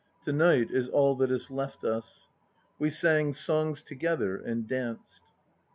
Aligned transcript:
To 0.23 0.33
night 0.33 0.71
is 0.71 0.89
all 0.89 1.13
that 1.17 1.29
is 1.29 1.51
left 1.51 1.83
us." 1.83 2.27
We 2.79 2.89
sang 2.89 3.33
songs 3.33 3.83
together, 3.83 4.35
and 4.35 4.67
danced. 4.67 5.21